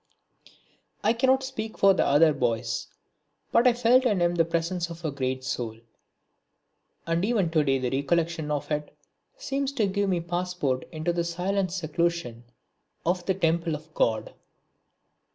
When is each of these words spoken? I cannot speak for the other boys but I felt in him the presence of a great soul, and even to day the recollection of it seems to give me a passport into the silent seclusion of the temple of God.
I 1.03 1.13
cannot 1.13 1.43
speak 1.43 1.77
for 1.77 1.93
the 1.93 2.03
other 2.03 2.33
boys 2.33 2.87
but 3.51 3.67
I 3.67 3.73
felt 3.73 4.03
in 4.03 4.19
him 4.19 4.33
the 4.33 4.43
presence 4.45 4.89
of 4.89 5.05
a 5.05 5.11
great 5.11 5.43
soul, 5.43 5.77
and 7.05 7.23
even 7.23 7.51
to 7.51 7.63
day 7.63 7.77
the 7.77 7.91
recollection 7.91 8.49
of 8.49 8.71
it 8.71 8.97
seems 9.37 9.71
to 9.73 9.85
give 9.85 10.09
me 10.09 10.17
a 10.17 10.21
passport 10.23 10.87
into 10.91 11.13
the 11.13 11.23
silent 11.23 11.71
seclusion 11.71 12.45
of 13.05 13.23
the 13.27 13.35
temple 13.35 13.75
of 13.75 13.93
God. 13.93 14.33